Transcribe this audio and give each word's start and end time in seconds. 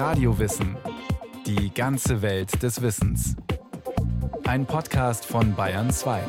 Radiowissen. 0.00 0.78
Die 1.44 1.74
ganze 1.74 2.22
Welt 2.22 2.62
des 2.62 2.80
Wissens. 2.80 3.36
Ein 4.44 4.64
Podcast 4.64 5.26
von 5.26 5.54
Bayern 5.54 5.90
2. 5.90 6.22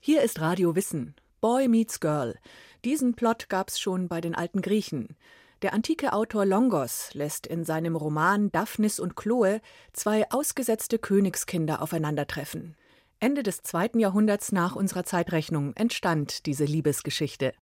Hier 0.00 0.22
ist 0.22 0.40
Radio 0.40 0.74
Wissen. 0.74 1.14
Boy 1.42 1.68
meets 1.68 2.00
Girl. 2.00 2.38
Diesen 2.86 3.12
Plot 3.12 3.50
gab's 3.50 3.78
schon 3.78 4.08
bei 4.08 4.22
den 4.22 4.34
alten 4.34 4.62
Griechen. 4.62 5.14
Der 5.60 5.74
antike 5.74 6.14
Autor 6.14 6.46
Longos 6.46 7.10
lässt 7.12 7.46
in 7.46 7.66
seinem 7.66 7.94
Roman 7.94 8.50
Daphnis 8.50 9.00
und 9.00 9.16
Chloe 9.16 9.60
zwei 9.92 10.24
ausgesetzte 10.30 10.98
Königskinder 10.98 11.82
aufeinandertreffen. 11.82 12.76
Ende 13.20 13.42
des 13.42 13.62
zweiten 13.62 14.00
Jahrhunderts 14.00 14.52
nach 14.52 14.74
unserer 14.74 15.04
Zeitrechnung 15.04 15.74
entstand 15.76 16.46
diese 16.46 16.64
Liebesgeschichte. 16.64 17.52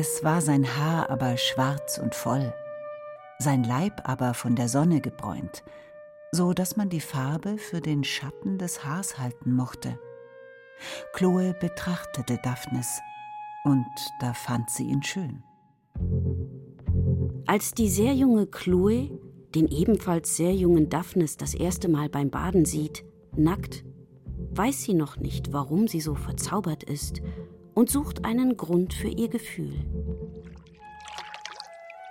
Es 0.00 0.22
war 0.22 0.40
sein 0.40 0.76
Haar 0.76 1.10
aber 1.10 1.36
schwarz 1.36 1.98
und 1.98 2.14
voll, 2.14 2.54
sein 3.40 3.64
Leib 3.64 4.08
aber 4.08 4.32
von 4.32 4.54
der 4.54 4.68
Sonne 4.68 5.00
gebräunt, 5.00 5.64
so 6.30 6.52
dass 6.52 6.76
man 6.76 6.88
die 6.88 7.00
Farbe 7.00 7.58
für 7.58 7.80
den 7.80 8.04
Schatten 8.04 8.58
des 8.58 8.84
Haars 8.84 9.18
halten 9.18 9.52
mochte. 9.52 9.98
Chloe 11.14 11.52
betrachtete 11.58 12.38
Daphnis, 12.44 13.00
und 13.64 13.88
da 14.20 14.34
fand 14.34 14.70
sie 14.70 14.84
ihn 14.84 15.02
schön. 15.02 15.42
Als 17.48 17.72
die 17.72 17.88
sehr 17.88 18.14
junge 18.14 18.46
Chloe 18.46 19.10
den 19.56 19.66
ebenfalls 19.66 20.36
sehr 20.36 20.54
jungen 20.54 20.88
Daphnis 20.88 21.38
das 21.38 21.54
erste 21.54 21.88
Mal 21.88 22.08
beim 22.08 22.30
Baden 22.30 22.66
sieht, 22.66 23.04
nackt, 23.34 23.84
weiß 24.52 24.80
sie 24.80 24.94
noch 24.94 25.16
nicht, 25.16 25.52
warum 25.52 25.88
sie 25.88 26.00
so 26.00 26.14
verzaubert 26.14 26.84
ist 26.84 27.20
und 27.78 27.88
sucht 27.88 28.24
einen 28.24 28.56
Grund 28.56 28.92
für 28.92 29.06
ihr 29.06 29.28
Gefühl. 29.28 29.72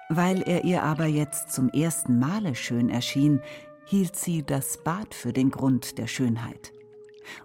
Weil 0.10 0.42
er 0.44 0.64
ihr 0.64 0.84
aber 0.84 1.06
jetzt 1.06 1.52
zum 1.52 1.70
ersten 1.70 2.18
Male 2.20 2.56
schön 2.56 2.90
erschien, 2.90 3.42
hielt 3.86 4.16
sie 4.16 4.44
das 4.44 4.78
Bad 4.84 5.14
für 5.14 5.34
den 5.34 5.52
Grund 5.52 5.98
der 5.98 6.08
Schönheit. 6.08 6.72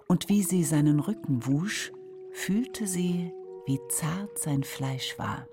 Und 0.07 0.29
wie 0.29 0.43
sie 0.43 0.63
seinen 0.63 1.01
Rücken 1.01 1.47
wusch, 1.47 1.93
fühlte 2.33 2.87
sie, 2.87 3.33
wie 3.67 3.81
zart 3.89 4.39
sein 4.39 4.63
Fleisch 4.63 5.19
war. 5.19 5.47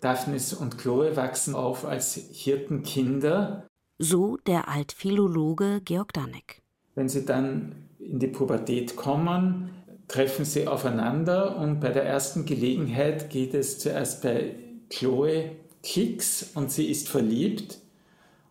Daphnis 0.00 0.52
und 0.52 0.78
Chloe 0.78 1.16
wachsen 1.16 1.54
auf 1.54 1.84
als 1.84 2.14
Hirtenkinder. 2.14 3.66
So 3.98 4.36
der 4.46 4.68
Altphilologe 4.68 5.80
Georg 5.84 6.12
Danek. 6.12 6.62
Wenn 6.94 7.08
sie 7.08 7.24
dann 7.24 7.88
in 7.98 8.18
die 8.18 8.28
Pubertät 8.28 8.96
kommen, 8.96 9.70
treffen 10.08 10.44
sie 10.44 10.68
aufeinander 10.68 11.56
und 11.56 11.80
bei 11.80 11.90
der 11.90 12.04
ersten 12.04 12.44
Gelegenheit 12.44 13.30
geht 13.30 13.54
es 13.54 13.78
zuerst 13.78 14.22
bei 14.22 14.56
Chloe 14.90 15.52
Kicks 15.84 16.50
und 16.54 16.72
sie 16.72 16.90
ist 16.90 17.08
verliebt 17.08 17.78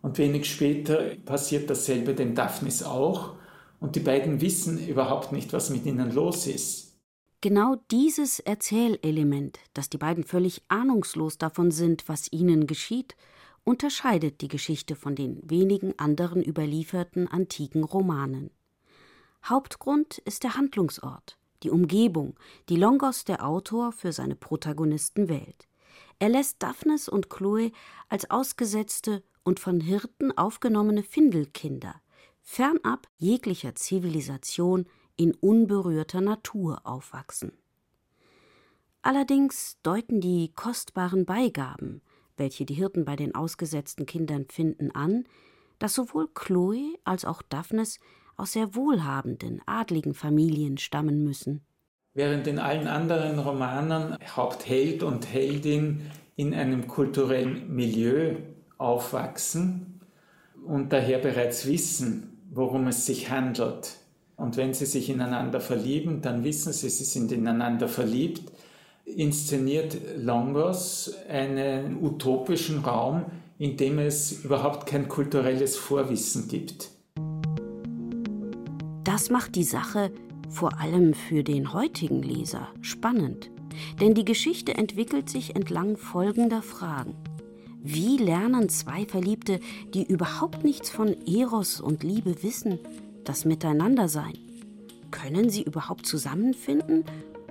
und 0.00 0.16
wenig 0.18 0.50
später 0.50 1.16
passiert 1.26 1.68
dasselbe 1.68 2.14
den 2.14 2.34
Daphnis 2.34 2.82
auch 2.82 3.34
und 3.80 3.96
die 3.96 4.00
beiden 4.00 4.40
wissen 4.40 4.78
überhaupt 4.86 5.32
nicht, 5.32 5.52
was 5.52 5.68
mit 5.68 5.84
ihnen 5.84 6.14
los 6.14 6.46
ist. 6.46 6.94
Genau 7.40 7.76
dieses 7.90 8.40
Erzählelement, 8.40 9.58
dass 9.74 9.90
die 9.90 9.98
beiden 9.98 10.24
völlig 10.24 10.62
ahnungslos 10.68 11.36
davon 11.36 11.70
sind, 11.70 12.08
was 12.08 12.32
ihnen 12.32 12.66
geschieht, 12.66 13.16
unterscheidet 13.64 14.40
die 14.40 14.48
Geschichte 14.48 14.96
von 14.96 15.14
den 15.14 15.38
wenigen 15.42 15.98
anderen 15.98 16.42
überlieferten 16.42 17.28
antiken 17.28 17.84
Romanen. 17.84 18.50
Hauptgrund 19.44 20.18
ist 20.18 20.42
der 20.42 20.56
Handlungsort, 20.56 21.36
die 21.62 21.70
Umgebung, 21.70 22.36
die 22.70 22.76
Longos 22.76 23.24
der 23.24 23.46
Autor 23.46 23.92
für 23.92 24.12
seine 24.12 24.36
Protagonisten 24.36 25.28
wählt. 25.28 25.66
Er 26.18 26.28
lässt 26.28 26.62
Daphnis 26.62 27.08
und 27.08 27.30
Chloe 27.30 27.72
als 28.08 28.30
ausgesetzte 28.30 29.22
und 29.42 29.60
von 29.60 29.80
Hirten 29.80 30.36
aufgenommene 30.36 31.02
Findelkinder, 31.02 32.00
fernab 32.40 33.08
jeglicher 33.16 33.74
Zivilisation 33.74 34.86
in 35.16 35.34
unberührter 35.34 36.20
Natur 36.20 36.80
aufwachsen. 36.84 37.52
Allerdings 39.02 39.78
deuten 39.82 40.20
die 40.20 40.52
kostbaren 40.54 41.26
Beigaben, 41.26 42.00
welche 42.36 42.64
die 42.64 42.74
Hirten 42.74 43.04
bei 43.04 43.16
den 43.16 43.34
ausgesetzten 43.34 44.06
Kindern 44.06 44.46
finden, 44.48 44.90
an, 44.92 45.24
dass 45.78 45.94
sowohl 45.94 46.28
Chloe 46.32 46.98
als 47.04 47.24
auch 47.24 47.42
Daphnis 47.42 48.00
aus 48.36 48.52
sehr 48.52 48.74
wohlhabenden, 48.74 49.60
adligen 49.66 50.14
Familien 50.14 50.78
stammen 50.78 51.22
müssen. 51.22 51.64
Während 52.16 52.46
in 52.46 52.60
allen 52.60 52.86
anderen 52.86 53.40
Romanen 53.40 54.16
Hauptheld 54.36 55.02
und 55.02 55.32
Heldin 55.32 56.02
in 56.36 56.54
einem 56.54 56.86
kulturellen 56.86 57.74
Milieu 57.74 58.36
aufwachsen 58.78 60.00
und 60.64 60.92
daher 60.92 61.18
bereits 61.18 61.66
wissen, 61.66 62.38
worum 62.52 62.86
es 62.86 63.04
sich 63.04 63.30
handelt. 63.30 63.96
Und 64.36 64.56
wenn 64.56 64.74
sie 64.74 64.86
sich 64.86 65.10
ineinander 65.10 65.60
verlieben, 65.60 66.22
dann 66.22 66.44
wissen 66.44 66.72
sie, 66.72 66.88
sie 66.88 67.02
sind 67.02 67.32
ineinander 67.32 67.88
verliebt, 67.88 68.52
inszeniert 69.04 69.96
Longos 70.16 71.16
einen 71.28 72.00
utopischen 72.00 72.78
Raum, 72.84 73.24
in 73.58 73.76
dem 73.76 73.98
es 73.98 74.44
überhaupt 74.44 74.86
kein 74.86 75.08
kulturelles 75.08 75.76
Vorwissen 75.76 76.46
gibt. 76.46 76.90
Das 79.02 79.30
macht 79.30 79.56
die 79.56 79.64
Sache 79.64 80.12
vor 80.50 80.80
allem 80.80 81.14
für 81.14 81.42
den 81.42 81.72
heutigen 81.72 82.22
Leser 82.22 82.68
spannend, 82.80 83.50
denn 84.00 84.14
die 84.14 84.24
Geschichte 84.24 84.74
entwickelt 84.74 85.28
sich 85.28 85.56
entlang 85.56 85.96
folgender 85.96 86.62
Fragen. 86.62 87.14
Wie 87.82 88.16
lernen 88.16 88.68
zwei 88.70 89.04
Verliebte, 89.04 89.60
die 89.92 90.04
überhaupt 90.04 90.64
nichts 90.64 90.88
von 90.88 91.14
Eros 91.26 91.80
und 91.80 92.02
Liebe 92.02 92.42
wissen, 92.42 92.78
das 93.24 93.44
Miteinandersein? 93.44 94.38
Können 95.10 95.50
sie 95.50 95.62
überhaupt 95.62 96.06
zusammenfinden? 96.06 97.04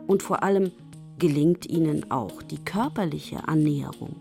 Und 0.08 0.24
vor 0.24 0.42
allem, 0.44 0.72
gelingt 1.20 1.70
ihnen 1.70 2.10
auch 2.12 2.42
die 2.42 2.58
körperliche 2.58 3.48
Annäherung? 3.48 4.16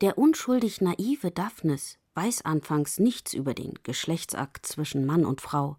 Der 0.00 0.18
unschuldig 0.18 0.80
naive 0.80 1.30
Daphnis 1.30 1.98
weiß 2.14 2.44
anfangs 2.44 2.98
nichts 2.98 3.32
über 3.32 3.54
den 3.54 3.74
Geschlechtsakt 3.82 4.66
zwischen 4.66 5.06
Mann 5.06 5.24
und 5.24 5.40
Frau. 5.40 5.76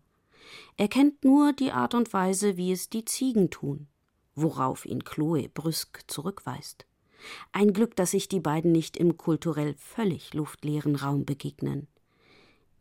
Er 0.78 0.88
kennt 0.88 1.24
nur 1.24 1.54
die 1.54 1.72
Art 1.72 1.94
und 1.94 2.12
Weise, 2.14 2.58
wie 2.58 2.72
es 2.72 2.90
die 2.90 3.06
Ziegen 3.06 3.50
tun, 3.50 3.88
worauf 4.36 4.86
ihn 4.86 5.04
Chloe 5.04 5.50
brüsk 5.50 6.04
zurückweist. 6.08 6.86
Ein 7.52 7.74
Glück, 7.74 7.96
dass 7.96 8.12
sich 8.12 8.28
die 8.28 8.40
beiden 8.40 8.72
nicht 8.72 8.98
im 8.98 9.18
kulturell 9.18 9.76
völlig 9.78 10.34
luftleeren 10.34 10.96
Raum 10.96 11.26
begegnen. 11.26 11.88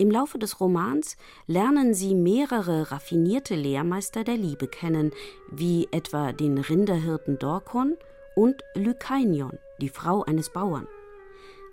Im 0.01 0.13
Laufe 0.13 0.39
des 0.39 0.61
Romans 0.61 1.17
lernen 1.47 1.93
sie 1.93 2.15
mehrere 2.15 2.93
raffinierte 2.93 3.57
Lehrmeister 3.57 4.23
der 4.23 4.37
Liebe 4.37 4.69
kennen, 4.69 5.11
wie 5.51 5.89
etwa 5.91 6.33
den 6.33 6.59
Rinderhirten 6.59 7.39
Dorkon 7.39 7.97
und 8.37 8.63
Lykainion, 8.77 9.59
die 9.81 9.89
Frau 9.89 10.23
eines 10.23 10.53
Bauern. 10.53 10.87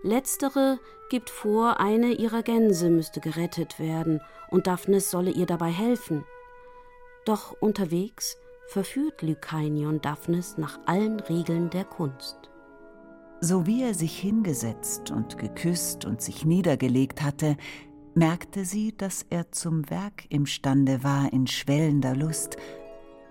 Letztere 0.04 0.80
gibt 1.10 1.30
vor, 1.30 1.80
eine 1.80 2.14
ihrer 2.14 2.44
Gänse 2.44 2.90
müsste 2.90 3.20
gerettet 3.20 3.80
werden 3.80 4.22
und 4.50 4.68
Daphnis 4.68 5.12
solle 5.12 5.32
ihr 5.32 5.46
dabei 5.46 5.70
helfen. 5.70 6.24
Doch 7.26 7.56
unterwegs 7.60 8.38
verführt 8.68 9.22
Lykainion 9.22 10.02
Daphnis 10.02 10.58
nach 10.58 10.80
allen 10.86 11.20
Regeln 11.20 11.70
der 11.70 11.86
Kunst. 11.86 12.38
So 13.42 13.68
wie 13.68 13.84
er 13.84 13.94
sich 13.94 14.18
hingesetzt 14.18 15.12
und 15.12 15.38
geküsst 15.38 16.06
und 16.06 16.22
sich 16.22 16.46
niedergelegt 16.46 17.22
hatte, 17.22 17.58
merkte 18.16 18.64
sie, 18.64 18.96
dass 18.96 19.26
er 19.30 19.52
zum 19.52 19.90
Werk 19.90 20.26
imstande 20.30 21.04
war 21.04 21.32
in 21.34 21.48
schwellender 21.48 22.16
Lust, 22.16 22.58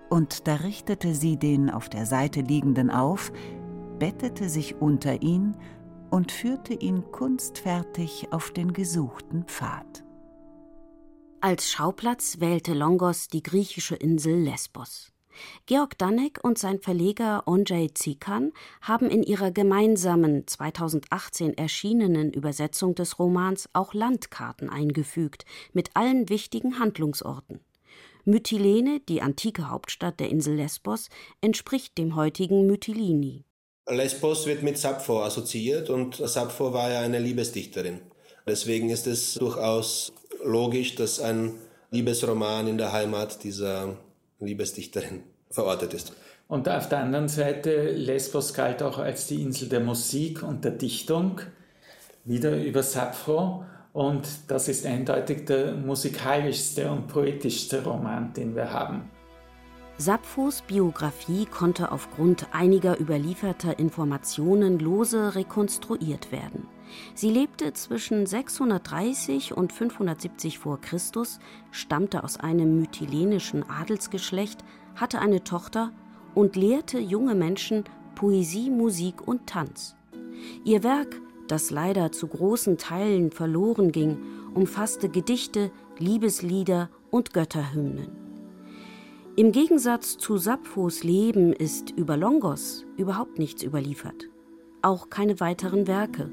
und 0.09 0.47
da 0.47 0.55
richtete 0.55 1.15
sie 1.15 1.37
den 1.37 1.71
auf 1.71 1.89
der 1.89 2.05
Seite 2.05 2.41
liegenden 2.41 2.91
auf, 2.91 3.31
bettete 3.97 4.49
sich 4.49 4.75
unter 4.75 5.21
ihn 5.23 5.57
und 6.15 6.31
führte 6.31 6.73
ihn 6.73 7.11
kunstfertig 7.11 8.29
auf 8.31 8.51
den 8.51 8.71
gesuchten 8.71 9.43
Pfad. 9.43 10.05
Als 11.41 11.69
Schauplatz 11.69 12.39
wählte 12.39 12.73
Longos 12.73 13.27
die 13.27 13.43
griechische 13.43 13.95
Insel 13.95 14.39
Lesbos. 14.39 15.11
Georg 15.65 15.97
Danek 15.97 16.39
und 16.41 16.57
sein 16.57 16.79
Verleger 16.79 17.43
Onjay 17.47 17.93
Zikan 17.93 18.53
haben 18.79 19.09
in 19.09 19.23
ihrer 19.23 19.51
gemeinsamen 19.51 20.47
2018 20.47 21.57
erschienenen 21.57 22.31
Übersetzung 22.31 22.95
des 22.95 23.19
Romans 23.19 23.67
auch 23.73 23.93
Landkarten 23.93 24.69
eingefügt 24.69 25.43
mit 25.73 25.97
allen 25.97 26.29
wichtigen 26.29 26.79
Handlungsorten. 26.79 27.59
Mytilene, 28.23 29.01
die 29.01 29.21
antike 29.21 29.69
Hauptstadt 29.69 30.21
der 30.21 30.29
Insel 30.29 30.55
Lesbos, 30.55 31.09
entspricht 31.41 31.97
dem 31.97 32.15
heutigen 32.15 32.67
Mytilini. 32.67 33.43
Lesbos 33.87 34.47
wird 34.47 34.63
mit 34.63 34.77
Sappho 34.77 35.23
assoziiert 35.23 35.89
und 35.89 36.15
Sappho 36.15 36.73
war 36.73 36.91
ja 36.91 37.01
eine 37.01 37.19
Liebesdichterin. 37.19 38.01
Deswegen 38.47 38.89
ist 38.89 39.05
es 39.05 39.35
durchaus 39.35 40.11
logisch, 40.43 40.95
dass 40.95 41.19
ein 41.19 41.53
Liebesroman 41.91 42.67
in 42.67 42.77
der 42.77 42.91
Heimat 42.91 43.43
dieser 43.43 43.97
Liebesdichterin 44.39 45.23
verortet 45.51 45.93
ist. 45.93 46.13
Und 46.47 46.67
auf 46.67 46.89
der 46.89 46.99
anderen 46.99 47.27
Seite, 47.27 47.91
Lesbos 47.91 48.53
galt 48.53 48.83
auch 48.83 48.97
als 48.97 49.27
die 49.27 49.41
Insel 49.41 49.69
der 49.69 49.79
Musik 49.79 50.43
und 50.43 50.63
der 50.63 50.71
Dichtung, 50.71 51.41
wieder 52.23 52.55
über 52.57 52.83
Sappho. 52.83 53.65
Und 53.93 54.27
das 54.47 54.67
ist 54.67 54.85
eindeutig 54.85 55.45
der 55.45 55.73
musikalischste 55.73 56.91
und 56.91 57.07
poetischste 57.07 57.83
Roman, 57.83 58.33
den 58.33 58.55
wir 58.55 58.71
haben. 58.71 59.09
Sapphos 59.97 60.61
Biografie 60.61 61.45
konnte 61.45 61.89
aufgrund 61.93 62.47
einiger 62.51 62.99
überlieferter 62.99 63.79
Informationen 63.79 64.77
lose 64.77 65.35
rekonstruiert 65.35 66.33
werden. 66.33 66.67
Sie 67.13 67.29
lebte 67.29 67.71
zwischen 67.71 68.25
630 68.25 69.55
und 69.55 69.71
570 69.71 70.59
vor 70.59 70.81
Christus, 70.81 71.39
stammte 71.71 72.25
aus 72.25 72.37
einem 72.37 72.77
mytilenischen 72.77 73.63
Adelsgeschlecht, 73.69 74.65
hatte 74.95 75.19
eine 75.19 75.45
Tochter 75.45 75.93
und 76.33 76.57
lehrte 76.57 76.99
junge 76.99 77.33
Menschen 77.33 77.85
Poesie, 78.15 78.69
Musik 78.69 79.25
und 79.25 79.47
Tanz. 79.47 79.95
Ihr 80.65 80.83
Werk, 80.83 81.21
das 81.47 81.71
leider 81.71 82.11
zu 82.11 82.27
großen 82.27 82.77
Teilen 82.77 83.31
verloren 83.31 83.93
ging, 83.93 84.17
umfasste 84.53 85.07
Gedichte, 85.07 85.71
Liebeslieder 85.99 86.89
und 87.11 87.33
Götterhymnen. 87.33 88.24
Im 89.37 89.51
Gegensatz 89.51 90.17
zu 90.17 90.37
Sapphos 90.37 91.03
Leben 91.03 91.51
ist 91.51 91.89
über 91.89 92.15
Longos 92.15 92.85
überhaupt 92.95 93.37
nichts 93.37 93.63
überliefert. 93.63 94.29
Auch 94.81 95.09
keine 95.09 95.41
weiteren 95.41 95.87
Werke. 95.87 96.31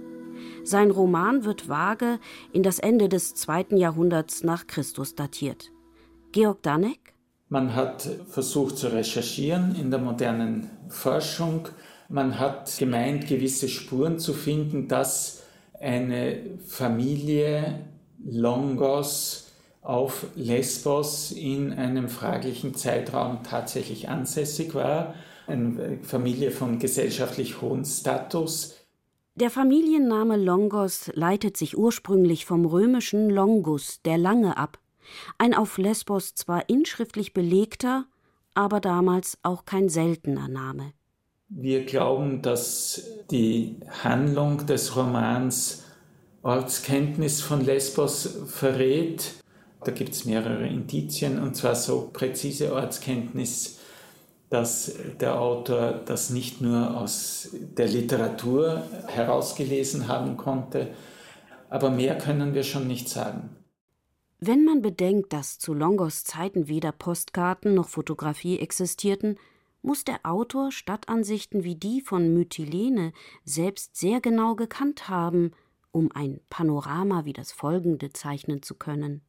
Sein 0.62 0.92
Roman 0.92 1.44
wird 1.44 1.68
vage 1.68 2.20
in 2.52 2.62
das 2.62 2.78
Ende 2.78 3.08
des 3.08 3.34
zweiten 3.34 3.76
Jahrhunderts 3.76 4.44
nach 4.44 4.68
Christus 4.68 5.16
datiert. 5.16 5.72
Georg 6.30 6.62
Danek? 6.62 7.14
Man 7.48 7.74
hat 7.74 8.08
versucht 8.28 8.78
zu 8.78 8.92
recherchieren 8.92 9.74
in 9.74 9.90
der 9.90 9.98
modernen 9.98 10.70
Forschung. 10.88 11.70
Man 12.08 12.38
hat 12.38 12.78
gemeint, 12.78 13.26
gewisse 13.26 13.68
Spuren 13.68 14.20
zu 14.20 14.32
finden, 14.32 14.86
dass 14.86 15.42
eine 15.80 16.56
Familie 16.64 17.84
Longos 18.24 19.41
auf 19.82 20.26
Lesbos 20.36 21.32
in 21.32 21.72
einem 21.72 22.08
fraglichen 22.08 22.74
Zeitraum 22.74 23.42
tatsächlich 23.42 24.08
ansässig 24.08 24.74
war, 24.74 25.14
eine 25.48 25.98
Familie 26.02 26.52
von 26.52 26.78
gesellschaftlich 26.78 27.60
hohem 27.60 27.84
Status. 27.84 28.76
Der 29.34 29.50
Familienname 29.50 30.36
Longos 30.36 31.10
leitet 31.14 31.56
sich 31.56 31.76
ursprünglich 31.76 32.46
vom 32.46 32.64
römischen 32.64 33.28
Longus, 33.28 34.00
der 34.02 34.18
Lange, 34.18 34.56
ab, 34.56 34.78
ein 35.38 35.52
auf 35.52 35.78
Lesbos 35.78 36.34
zwar 36.34 36.68
inschriftlich 36.68 37.32
belegter, 37.32 38.04
aber 38.54 38.80
damals 38.80 39.38
auch 39.42 39.64
kein 39.64 39.88
seltener 39.88 40.48
Name. 40.48 40.92
Wir 41.48 41.84
glauben, 41.84 42.40
dass 42.40 43.02
die 43.30 43.76
Handlung 44.04 44.64
des 44.66 44.96
Romans 44.96 45.84
Ortskenntnis 46.42 47.40
von 47.40 47.64
Lesbos 47.64 48.42
verrät 48.46 49.41
da 49.84 49.92
gibt 49.92 50.10
es 50.10 50.24
mehrere 50.24 50.66
Indizien, 50.66 51.42
und 51.42 51.56
zwar 51.56 51.74
so 51.74 52.10
präzise 52.12 52.74
Ortskenntnis, 52.74 53.78
dass 54.50 54.92
der 55.20 55.40
Autor 55.40 56.00
das 56.04 56.30
nicht 56.30 56.60
nur 56.60 56.96
aus 56.96 57.50
der 57.52 57.88
Literatur 57.88 58.82
herausgelesen 59.08 60.08
haben 60.08 60.36
konnte, 60.36 60.88
aber 61.70 61.90
mehr 61.90 62.18
können 62.18 62.52
wir 62.52 62.62
schon 62.62 62.86
nicht 62.86 63.08
sagen. 63.08 63.56
Wenn 64.40 64.64
man 64.64 64.82
bedenkt, 64.82 65.32
dass 65.32 65.58
zu 65.58 65.72
Longos 65.72 66.24
Zeiten 66.24 66.68
weder 66.68 66.92
Postkarten 66.92 67.74
noch 67.74 67.88
Fotografie 67.88 68.58
existierten, 68.58 69.38
muss 69.82 70.04
der 70.04 70.20
Autor 70.24 70.70
Stadtansichten 70.70 71.64
wie 71.64 71.76
die 71.76 72.00
von 72.00 72.34
Mytilene 72.34 73.12
selbst 73.44 73.96
sehr 73.96 74.20
genau 74.20 74.54
gekannt 74.54 75.08
haben, 75.08 75.52
um 75.92 76.10
ein 76.12 76.40
Panorama 76.50 77.24
wie 77.24 77.32
das 77.32 77.52
folgende 77.52 78.12
zeichnen 78.12 78.62
zu 78.62 78.74
können. 78.74 79.22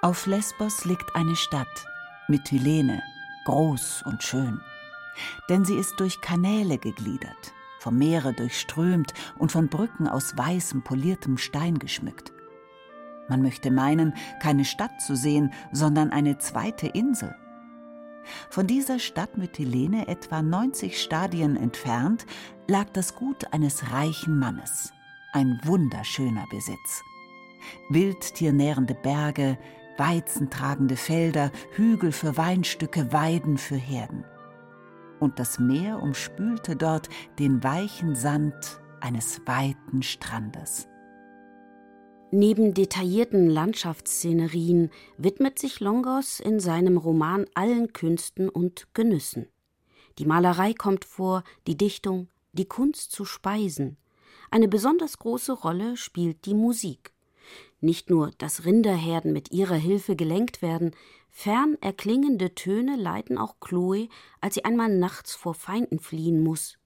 Auf 0.00 0.26
Lesbos 0.26 0.84
liegt 0.84 1.16
eine 1.16 1.34
Stadt, 1.34 1.84
Mytilene, 2.28 3.02
groß 3.46 4.04
und 4.06 4.22
schön. 4.22 4.60
Denn 5.48 5.64
sie 5.64 5.74
ist 5.74 5.98
durch 5.98 6.20
Kanäle 6.20 6.78
gegliedert, 6.78 7.52
vom 7.80 7.98
Meere 7.98 8.32
durchströmt 8.32 9.12
und 9.38 9.50
von 9.50 9.66
Brücken 9.66 10.06
aus 10.06 10.38
weißem, 10.38 10.84
poliertem 10.84 11.36
Stein 11.36 11.80
geschmückt. 11.80 12.32
Man 13.28 13.42
möchte 13.42 13.72
meinen, 13.72 14.14
keine 14.40 14.64
Stadt 14.64 15.00
zu 15.00 15.16
sehen, 15.16 15.52
sondern 15.72 16.12
eine 16.12 16.38
zweite 16.38 16.86
Insel. 16.86 17.34
Von 18.50 18.68
dieser 18.68 19.00
Stadt 19.00 19.36
Mytilene 19.36 20.06
etwa 20.06 20.42
90 20.42 21.02
Stadien 21.02 21.56
entfernt 21.56 22.24
lag 22.68 22.88
das 22.92 23.16
Gut 23.16 23.52
eines 23.52 23.90
reichen 23.90 24.38
Mannes. 24.38 24.92
Ein 25.32 25.60
wunderschöner 25.64 26.44
Besitz. 26.52 27.02
Wildtiernährende 27.90 28.94
Berge, 28.94 29.58
weizentragende 29.98 30.96
Felder, 30.96 31.50
Hügel 31.72 32.12
für 32.12 32.36
Weinstücke, 32.36 33.12
Weiden 33.12 33.58
für 33.58 33.76
Herden. 33.76 34.24
Und 35.20 35.38
das 35.38 35.58
Meer 35.58 36.00
umspülte 36.00 36.76
dort 36.76 37.08
den 37.38 37.62
weichen 37.64 38.14
Sand 38.14 38.80
eines 39.00 39.40
weiten 39.46 40.02
Strandes. 40.02 40.88
Neben 42.30 42.74
detaillierten 42.74 43.48
Landschaftsszenerien 43.48 44.90
widmet 45.16 45.58
sich 45.58 45.80
Longos 45.80 46.40
in 46.40 46.60
seinem 46.60 46.98
Roman 46.98 47.46
allen 47.54 47.92
Künsten 47.94 48.50
und 48.50 48.86
Genüssen. 48.92 49.48
Die 50.18 50.26
Malerei 50.26 50.74
kommt 50.74 51.06
vor, 51.06 51.42
die 51.66 51.76
Dichtung, 51.76 52.28
die 52.52 52.66
Kunst 52.66 53.12
zu 53.12 53.24
speisen. 53.24 53.96
Eine 54.50 54.68
besonders 54.68 55.18
große 55.18 55.52
Rolle 55.52 55.96
spielt 55.96 56.44
die 56.44 56.54
Musik. 56.54 57.12
Nicht 57.80 58.10
nur, 58.10 58.32
dass 58.38 58.64
Rinderherden 58.64 59.32
mit 59.32 59.52
ihrer 59.52 59.76
Hilfe 59.76 60.16
gelenkt 60.16 60.62
werden, 60.62 60.92
fern 61.30 61.76
erklingende 61.80 62.54
Töne 62.54 62.96
leiten 62.96 63.38
auch 63.38 63.60
Chloe, 63.60 64.08
als 64.40 64.54
sie 64.54 64.64
einmal 64.64 64.88
nachts 64.88 65.34
vor 65.34 65.54
Feinden 65.54 66.00
fliehen 66.00 66.42
muss. 66.42 66.78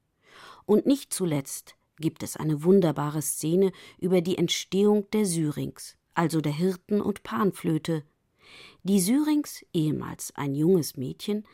Und 0.67 0.87
nicht 0.87 1.15
zuletzt 1.15 1.77
gibt 1.99 2.23
es 2.23 2.37
eine 2.37 2.63
wunderbare 2.65 3.23
Szene 3.23 3.73
über 3.99 4.21
die 4.21 4.37
Entstehung 4.37 5.09
der 5.13 5.25
Syrinx, 5.25 5.97
also 6.15 6.41
der 6.41 6.53
Hirten- 6.53 7.01
und 7.01 7.23
Panflöte. 7.23 8.05
Die 8.83 9.01
Syrinx, 9.01 9.65
ehemals 9.73 10.35
ein 10.37 10.55
junges 10.55 10.97
Mädchen, 10.97 11.47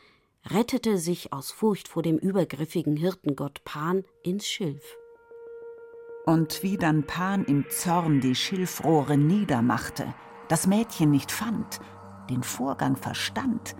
rettete 0.45 0.97
sich 0.97 1.31
aus 1.31 1.51
Furcht 1.51 1.87
vor 1.87 2.03
dem 2.03 2.17
übergriffigen 2.17 2.97
Hirtengott 2.97 3.63
Pan 3.63 4.03
ins 4.23 4.47
Schilf. 4.47 4.97
Und 6.29 6.61
wie 6.61 6.77
dann 6.77 7.07
Pan 7.07 7.43
im 7.45 7.65
Zorn 7.71 8.21
die 8.21 8.35
Schilfrohre 8.35 9.17
niedermachte, 9.17 10.13
das 10.47 10.67
Mädchen 10.67 11.09
nicht 11.09 11.31
fand, 11.31 11.79
den 12.29 12.43
Vorgang 12.43 12.95
verstand, 12.95 13.75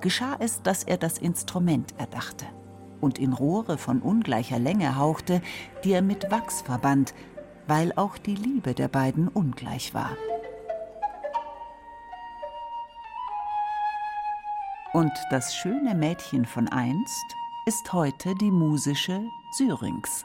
geschah 0.00 0.36
es, 0.38 0.62
dass 0.62 0.84
er 0.84 0.96
das 0.96 1.18
Instrument 1.18 1.92
erdachte 1.98 2.46
und 3.02 3.18
in 3.18 3.34
Rohre 3.34 3.76
von 3.76 4.00
ungleicher 4.00 4.58
Länge 4.58 4.96
hauchte, 4.96 5.42
die 5.84 5.92
er 5.92 6.00
mit 6.00 6.30
Wachs 6.30 6.62
verband, 6.62 7.12
weil 7.66 7.92
auch 7.94 8.16
die 8.16 8.36
Liebe 8.36 8.72
der 8.72 8.88
beiden 8.88 9.28
ungleich 9.28 9.92
war. 9.92 10.16
Und 14.94 15.12
das 15.30 15.54
schöne 15.54 15.94
Mädchen 15.94 16.46
von 16.46 16.68
einst 16.68 17.36
ist 17.66 17.92
heute 17.92 18.34
die 18.40 18.50
musische 18.50 19.20
Syrinx. 19.58 20.24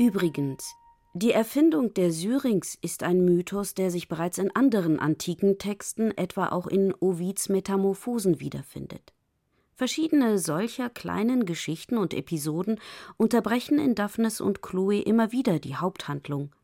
Übrigens, 0.00 0.76
die 1.12 1.32
Erfindung 1.32 1.92
der 1.92 2.12
Syrinx 2.12 2.78
ist 2.80 3.02
ein 3.02 3.24
Mythos, 3.24 3.74
der 3.74 3.90
sich 3.90 4.06
bereits 4.06 4.38
in 4.38 4.54
anderen 4.54 5.00
antiken 5.00 5.58
Texten, 5.58 6.16
etwa 6.16 6.50
auch 6.50 6.68
in 6.68 6.94
Ovids 7.00 7.48
Metamorphosen 7.48 8.38
wiederfindet. 8.38 9.12
Verschiedene 9.74 10.38
solcher 10.38 10.88
kleinen 10.88 11.46
Geschichten 11.46 11.98
und 11.98 12.14
Episoden 12.14 12.78
unterbrechen 13.16 13.80
in 13.80 13.96
Daphnes 13.96 14.40
und 14.40 14.62
Chloe 14.62 15.00
immer 15.02 15.32
wieder 15.32 15.58
die 15.58 15.74
Haupthandlung, 15.74 16.54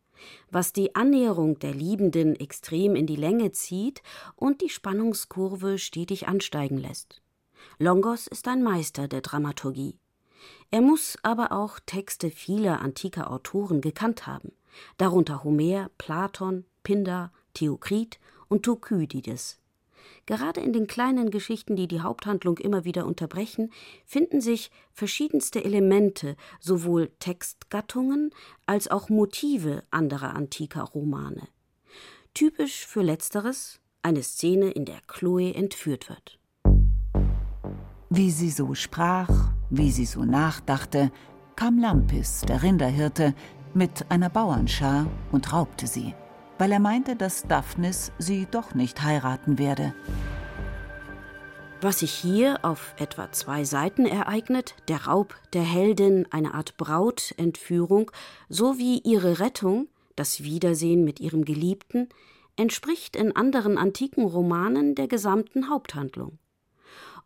was 0.53 0.73
die 0.73 0.95
Annäherung 0.95 1.59
der 1.59 1.75
Liebenden 1.75 2.37
extrem 2.37 2.95
in 2.95 3.09
die 3.09 3.17
Länge 3.17 3.51
zieht 3.51 4.01
und 4.37 4.61
die 4.61 4.69
Spannungskurve 4.69 5.79
stetig 5.79 6.29
ansteigen 6.29 6.79
lässt. 6.79 7.21
Longos 7.79 8.29
ist 8.29 8.47
ein 8.47 8.63
Meister 8.63 9.09
der 9.09 9.23
Dramaturgie. 9.23 9.99
Er 10.71 10.81
muss 10.81 11.17
aber 11.23 11.53
auch 11.53 11.79
Texte 11.87 12.31
vieler 12.31 12.81
antiker 12.81 13.31
Autoren 13.31 13.81
gekannt 13.81 14.27
haben, 14.27 14.53
darunter 14.99 15.45
Homer, 15.45 15.91
Platon, 15.99 16.65
Pindar, 16.83 17.33
Theokrit 17.55 18.19
und 18.49 18.65
Thukydides. 18.65 19.59
Gerade 20.27 20.61
in 20.61 20.73
den 20.73 20.87
kleinen 20.87 21.31
Geschichten, 21.31 21.77
die 21.77 21.89
die 21.89 22.01
Haupthandlung 22.01 22.59
immer 22.59 22.85
wieder 22.85 23.07
unterbrechen, 23.07 23.73
finden 24.05 24.41
sich 24.41 24.71
verschiedenste 24.93 25.65
Elemente, 25.65 26.37
sowohl 26.61 27.11
Textgattungen 27.21 28.31
als 28.67 28.89
auch 28.89 29.09
Motive 29.09 29.83
anderer 29.91 30.35
antiker 30.35 30.83
Romane. 30.83 31.49
Typisch 32.33 32.87
für 32.87 33.03
letzteres 33.03 33.81
eine 34.03 34.23
Szene, 34.23 34.71
in 34.71 34.85
der 34.85 35.01
Chloe 35.07 35.55
entführt 35.55 36.09
wird. 36.09 36.39
Wie 38.11 38.31
sie 38.31 38.51
so 38.51 38.75
sprach, 38.75 39.54
wie 39.77 39.91
sie 39.91 40.07
so 40.07 40.25
nachdachte, 40.25 41.11
kam 41.57 41.79
Lampis, 41.79 42.43
der 42.43 42.63
Rinderhirte, 42.63 43.35
mit 43.75 44.11
einer 44.11 44.31
Bauernschar 44.31 45.07
und 45.33 45.53
raubte 45.53 45.87
sie, 45.87 46.15
weil 46.59 46.73
er 46.73 46.81
meinte, 46.81 47.17
dass 47.17 47.43
Daphnis 47.43 48.13
sie 48.19 48.47
doch 48.51 48.75
nicht 48.75 49.03
heiraten 49.03 49.59
werde. 49.59 49.95
Was 51.81 51.99
sich 51.99 52.13
hier 52.13 52.61
auf 52.63 52.95
etwa 52.99 53.31
zwei 53.33 53.65
Seiten 53.65 54.07
ereignet, 54.07 54.75
der 54.89 55.05
Raub 55.07 55.35
der 55.53 55.65
Heldin, 55.65 56.27
eine 56.31 56.55
Art 56.55 56.77
Brautentführung, 56.77 58.11
sowie 58.49 59.03
ihre 59.05 59.39
Rettung, 59.41 59.89
das 60.17 60.43
Wiedersehen 60.43 61.05
mit 61.05 61.21
ihrem 61.21 61.45
Geliebten, 61.45 62.09
entspricht 62.57 63.17
in 63.17 63.35
anderen 63.37 63.77
antiken 63.77 64.25
Romanen 64.25 64.95
der 64.95 65.09
gesamten 65.09 65.69
Haupthandlung. 65.69 66.39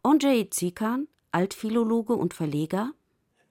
Andrzej 0.02 0.50
Zikan, 0.50 1.06
Altphilologe 1.32 2.14
und 2.14 2.34
Verleger. 2.34 2.92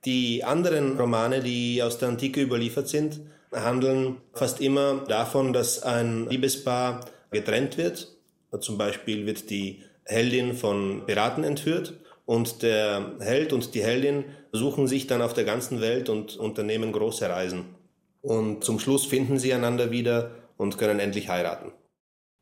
Die 0.06 0.44
anderen 0.44 0.98
Romane, 0.98 1.42
die 1.42 1.82
aus 1.82 1.98
der 1.98 2.10
Antike 2.10 2.42
überliefert 2.42 2.88
sind, 2.88 3.22
handeln 3.52 4.18
fast 4.34 4.62
immer 4.62 5.06
davon, 5.08 5.54
dass 5.54 5.84
ein 5.84 6.30
Liebespaar 6.30 7.06
getrennt 7.32 7.78
wird. 7.78 8.16
Zum 8.60 8.78
Beispiel 8.78 9.26
wird 9.26 9.50
die 9.50 9.84
Heldin 10.06 10.54
von 10.54 11.04
Piraten 11.06 11.44
entführt 11.44 11.94
und 12.26 12.62
der 12.62 13.14
Held 13.20 13.54
und 13.54 13.74
die 13.74 13.84
Heldin 13.84 14.26
suchen 14.52 14.88
sich 14.88 15.08
dann 15.08 15.22
auf 15.22 15.34
der 15.34 15.44
ganzen 15.44 15.82
Welt 15.82 16.10
und 16.10 16.38
unternehmen 16.38 16.92
große 16.92 17.30
Reisen. 17.30 17.76
Und 18.22 18.64
zum 18.64 18.80
Schluss 18.80 19.06
finden 19.06 19.40
sie 19.40 19.54
einander 19.54 19.92
wieder 19.92 20.32
und 20.58 20.78
können 20.78 21.00
endlich 21.00 21.30
heiraten. 21.30 21.72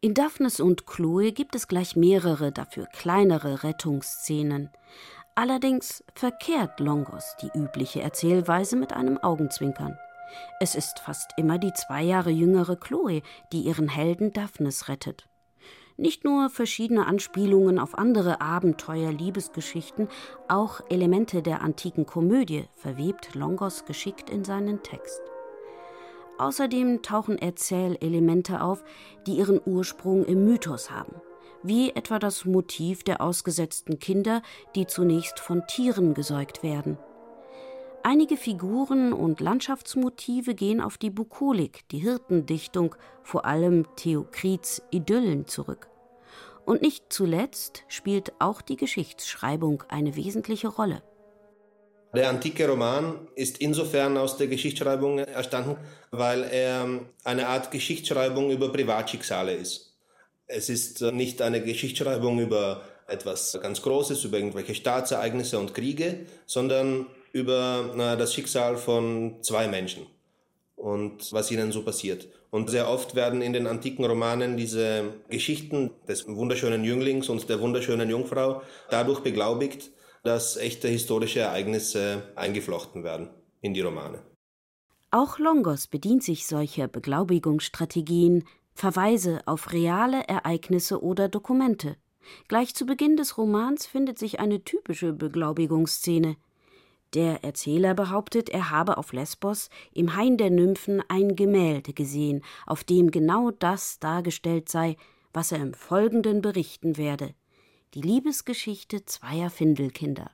In 0.02 0.14
Daphnes 0.14 0.60
und 0.60 0.86
Chloe 0.86 1.32
gibt 1.32 1.56
es 1.56 1.68
gleich 1.68 1.96
mehrere, 1.96 2.52
dafür 2.52 2.86
kleinere 2.86 3.64
Rettungsszenen. 3.64 4.70
Allerdings 5.38 6.02
verkehrt 6.14 6.80
Longos 6.80 7.36
die 7.42 7.52
übliche 7.54 8.02
Erzählweise 8.02 8.78
mit 8.78 8.94
einem 8.94 9.18
Augenzwinkern. 9.18 9.98
Es 10.62 10.76
ist 10.76 11.00
fast 11.00 11.32
immer 11.36 11.58
die 11.58 11.74
zwei 11.74 12.04
Jahre 12.04 12.30
jüngere 12.30 12.78
Chloe, 12.78 13.22
die 13.52 13.62
ihren 13.62 13.90
Helden 13.90 14.32
Daphnes 14.32 14.88
rettet. 14.88 15.28
Nicht 15.98 16.24
nur 16.24 16.50
verschiedene 16.50 17.06
Anspielungen 17.06 17.80
auf 17.80 17.98
andere 17.98 18.40
Abenteuer, 18.40 19.12
Liebesgeschichten, 19.12 20.08
auch 20.48 20.80
Elemente 20.90 21.42
der 21.42 21.62
antiken 21.62 22.06
Komödie 22.06 22.66
verwebt 22.74 23.36
Longos 23.36 23.84
geschickt 23.84 24.30
in 24.30 24.46
seinen 24.46 24.84
Text. 24.84 25.22
Außerdem 26.38 27.02
tauchen 27.02 27.38
Erzählelemente 27.38 28.62
auf, 28.62 28.86
die 29.28 29.38
ihren 29.38 29.60
Ursprung 29.66 30.26
im 30.26 30.46
Mythos 30.46 30.92
haben, 30.92 31.16
wie 31.64 31.92
etwa 31.92 32.20
das 32.20 32.46
Motiv 32.46 33.04
der 33.04 33.22
ausgesetzten 33.22 34.00
Kinder, 34.00 34.42
die 34.76 34.88
zunächst 34.88 35.40
von 35.40 35.66
Tieren 35.68 36.14
gesäugt 36.14 36.64
werden. 36.64 36.98
Einige 38.04 38.38
Figuren 38.38 39.14
und 39.14 39.40
Landschaftsmotive 39.40 40.54
gehen 40.54 40.80
auf 40.80 41.00
die 41.00 41.10
Bukolik, 41.10 41.90
die 41.90 41.98
Hirtendichtung, 41.98 42.96
vor 43.24 43.46
allem 43.46 43.88
Theokrits 43.96 44.84
Idyllen 44.92 45.48
zurück. 45.48 45.90
Und 46.66 46.84
nicht 46.84 47.06
zuletzt 47.10 47.84
spielt 47.88 48.34
auch 48.40 48.62
die 48.62 48.76
Geschichtsschreibung 48.76 49.84
eine 49.88 50.16
wesentliche 50.16 50.68
Rolle. 50.68 51.02
Der 52.16 52.30
antike 52.30 52.68
Roman 52.68 53.28
ist 53.36 53.58
insofern 53.58 54.18
aus 54.18 54.38
der 54.38 54.48
Geschichtsschreibung 54.48 55.20
entstanden, 55.20 55.76
weil 56.12 56.44
er 56.44 57.02
eine 57.24 57.48
Art 57.48 57.72
Geschichtsschreibung 57.72 58.52
über 58.52 58.72
Privatschicksale 58.72 59.54
ist. 59.54 59.95
Es 60.48 60.70
ist 60.70 61.02
nicht 61.02 61.42
eine 61.42 61.62
Geschichtsschreibung 61.62 62.40
über 62.40 62.84
etwas 63.08 63.58
ganz 63.62 63.82
Großes, 63.82 64.24
über 64.26 64.38
irgendwelche 64.38 64.76
Staatsereignisse 64.76 65.60
und 65.60 65.74
Kriege, 65.74 66.26
sondern 66.46 67.08
über 67.32 68.16
das 68.18 68.34
Schicksal 68.34 68.78
von 68.78 69.42
zwei 69.42 69.68
Menschen 69.68 70.08
und 70.76 71.32
was 71.34 71.52
ihnen 71.52 71.72
so 71.72 71.84
passiert. 71.84 72.28
Und 72.52 72.70
sehr 72.70 72.90
oft 72.90 73.16
werden 73.16 73.42
in 73.42 73.54
den 73.54 73.68
antiken 73.68 74.06
Romanen 74.06 74.56
diese 74.56 75.14
Geschichten 75.30 75.92
des 76.08 76.28
wunderschönen 76.28 76.84
Jünglings 76.84 77.28
und 77.28 77.50
der 77.50 77.60
wunderschönen 77.60 78.10
Jungfrau 78.10 78.62
dadurch 78.90 79.22
beglaubigt, 79.22 79.92
dass 80.24 80.58
echte 80.58 80.88
historische 80.88 81.42
Ereignisse 81.42 82.24
eingeflochten 82.36 83.04
werden 83.04 83.30
in 83.62 83.74
die 83.74 83.82
Romane. 83.82 84.22
Auch 85.12 85.38
Longos 85.38 85.88
bedient 85.88 86.24
sich 86.24 86.48
solcher 86.48 86.88
Beglaubigungsstrategien, 86.88 88.46
Verweise 88.76 89.40
auf 89.46 89.74
reale 89.74 90.28
Ereignisse 90.28 91.02
oder 91.02 91.28
Dokumente. 91.30 91.98
Gleich 92.48 92.76
zu 92.76 92.86
Beginn 92.86 93.18
des 93.18 93.38
Romans 93.38 93.86
findet 93.86 94.20
sich 94.20 94.40
eine 94.40 94.64
typische 94.64 95.14
Beglaubigungsszene. 95.14 96.38
Der 97.14 97.44
Erzähler 97.44 97.94
behauptet, 97.94 98.50
er 98.50 98.70
habe 98.70 98.98
auf 98.98 99.14
Lesbos 99.14 99.70
im 99.94 100.16
Hain 100.16 100.38
der 100.38 100.50
Nymphen 100.50 101.02
ein 101.08 101.36
Gemälde 101.36 101.94
gesehen, 101.94 102.44
auf 102.66 102.84
dem 102.84 103.10
genau 103.10 103.52
das 103.52 104.00
dargestellt 104.00 104.70
sei, 104.70 104.98
was 105.34 105.52
er 105.52 105.60
im 105.60 105.74
Folgenden 105.74 106.42
berichten 106.42 106.98
werde 106.98 107.34
die 107.96 108.02
Liebesgeschichte 108.02 109.06
zweier 109.06 109.50
Findelkinder. 109.50 110.30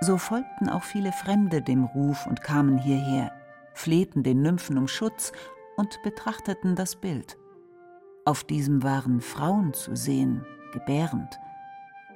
So 0.00 0.18
folgten 0.18 0.68
auch 0.68 0.82
viele 0.82 1.12
Fremde 1.12 1.62
dem 1.62 1.84
Ruf 1.84 2.26
und 2.26 2.42
kamen 2.42 2.78
hierher, 2.78 3.32
flehten 3.78 4.22
den 4.22 4.42
Nymphen 4.42 4.78
um 4.78 4.88
Schutz 4.88 5.32
und 5.76 6.02
betrachteten 6.02 6.74
das 6.74 6.96
Bild. 6.96 7.38
Auf 8.24 8.44
diesem 8.44 8.82
waren 8.82 9.20
Frauen 9.20 9.72
zu 9.72 9.96
sehen, 9.96 10.44
gebärend, 10.72 11.38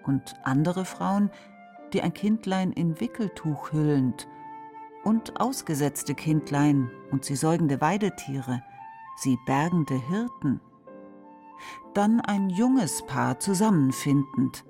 und 0.04 0.34
andere 0.42 0.84
Frauen, 0.84 1.30
die 1.92 2.02
ein 2.02 2.12
Kindlein 2.12 2.72
in 2.72 3.00
Wickeltuch 3.00 3.72
hüllend, 3.72 4.28
und 5.04 5.40
ausgesetzte 5.40 6.14
Kindlein 6.14 6.90
und 7.10 7.24
sie 7.24 7.36
säugende 7.36 7.80
Weidetiere, 7.80 8.62
sie 9.16 9.36
bergende 9.46 9.94
Hirten 9.94 10.60
dann 11.94 12.20
ein 12.20 12.50
junges 12.50 13.02
Paar 13.02 13.38
zusammenfindend. 13.38 14.64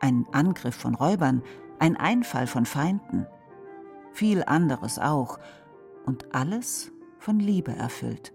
Ein 0.00 0.26
Angriff 0.32 0.74
von 0.74 0.94
Räubern, 0.94 1.42
ein 1.78 1.96
Einfall 1.96 2.46
von 2.46 2.66
Feinden, 2.66 3.26
viel 4.12 4.44
anderes 4.44 4.98
auch, 4.98 5.38
und 6.08 6.34
alles 6.34 6.90
von 7.18 7.38
Liebe 7.38 7.70
erfüllt. 7.72 8.32